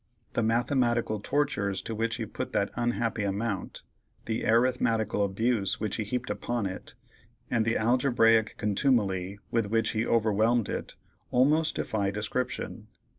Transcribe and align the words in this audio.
The 0.33 0.41
mathematical 0.41 1.19
tortures 1.19 1.79
to 1.83 1.93
which 1.93 2.15
he 2.15 2.25
put 2.25 2.53
that 2.53 2.71
unhappy 2.73 3.21
amount; 3.21 3.83
the 4.25 4.47
arithmetical 4.47 5.23
abuse 5.23 5.79
which 5.79 5.97
he 5.97 6.03
heaped 6.03 6.31
upon 6.31 6.65
it, 6.65 6.95
and 7.51 7.65
the 7.65 7.77
algebraic 7.77 8.55
contumely 8.57 9.37
with 9.51 9.67
which 9.67 9.91
he 9.91 10.03
overwhelmed 10.07 10.69
it, 10.69 10.95
almost 11.29 11.75
defy 11.75 12.09
description. 12.09 12.87